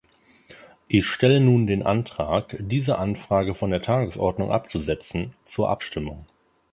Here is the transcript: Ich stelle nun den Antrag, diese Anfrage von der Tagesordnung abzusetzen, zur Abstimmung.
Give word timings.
Ich 0.87 1.05
stelle 1.05 1.39
nun 1.39 1.67
den 1.67 1.83
Antrag, 1.83 2.55
diese 2.57 2.97
Anfrage 2.97 3.53
von 3.53 3.69
der 3.69 3.83
Tagesordnung 3.83 4.51
abzusetzen, 4.51 5.35
zur 5.45 5.69
Abstimmung. 5.69 6.25